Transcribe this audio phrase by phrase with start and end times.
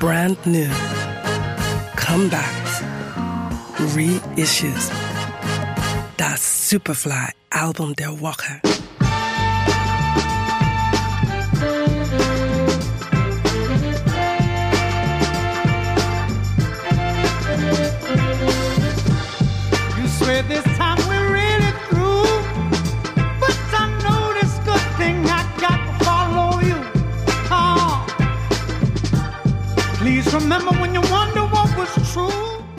[0.00, 0.70] brand new,
[1.94, 2.82] comebacks,
[3.94, 4.90] reissues.
[6.16, 8.62] Das Superfly Album der Woche.
[19.98, 20.99] You swear this time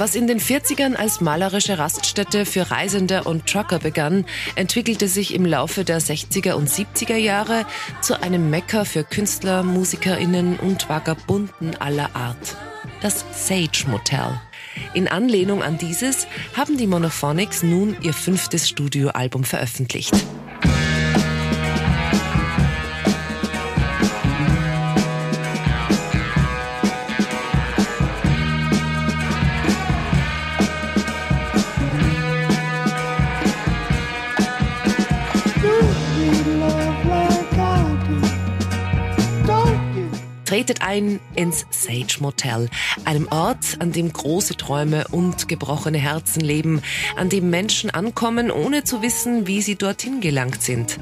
[0.00, 5.44] was in den 40ern als malerische Raststätte für Reisende und Trucker begann, entwickelte sich im
[5.44, 7.66] Laufe der 60er und 70er Jahre
[8.00, 12.56] zu einem Mecker für Künstler, MusikerInnen und Vagabunden aller Art.
[13.02, 14.40] Das Sage Motel.
[14.94, 20.14] In Anlehnung an dieses haben die Monophonics nun ihr fünftes Studioalbum veröffentlicht.
[40.50, 42.68] Tretet ein ins Sage Motel,
[43.04, 46.82] einem Ort, an dem große Träume und gebrochene Herzen leben,
[47.14, 50.98] an dem Menschen ankommen, ohne zu wissen, wie sie dorthin gelangt sind.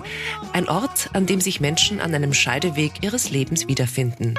[0.52, 4.34] Ein Ort, an dem sich Menschen an einem Scheideweg ihres Lebens wiederfinden.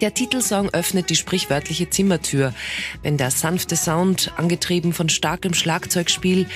[0.00, 2.54] Der Titelsong öffnet die sprichwörtliche Zimmertür,
[3.02, 6.46] wenn der sanfte Sound, angetrieben von starkem Schlagzeugspiel,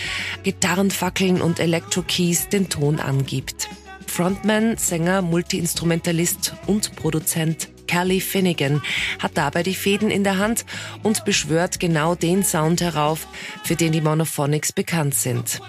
[0.45, 3.69] Gitarrenfackeln und Electro-Keys den Ton angibt.
[4.07, 8.83] Frontman, Sänger, Multiinstrumentalist und Produzent Kelly Finnegan
[9.19, 10.65] hat dabei die Fäden in der Hand
[11.03, 13.27] und beschwört genau den Sound herauf,
[13.63, 15.61] für den die Monophonics bekannt sind.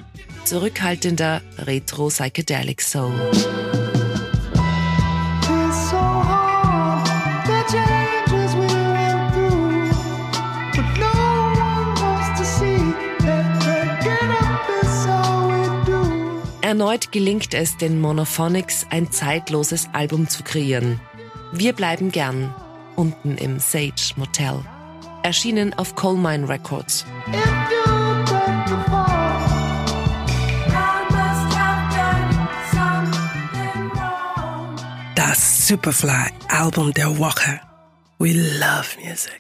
[0.46, 3.14] Zurückhaltender Retro-Psychedelic Soul.
[16.66, 21.00] Erneut gelingt es den Monophonics, ein zeitloses Album zu kreieren.
[21.52, 22.56] Wir bleiben gern
[22.96, 24.66] unten im Sage Motel.
[25.22, 27.06] Erschienen auf Coal Mine Records.
[35.14, 37.60] Das Superfly Album der Woche.
[38.18, 39.40] We love music.